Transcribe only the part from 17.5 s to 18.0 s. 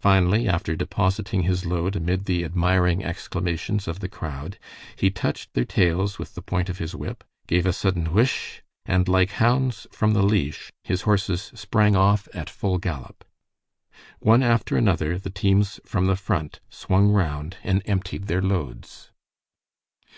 and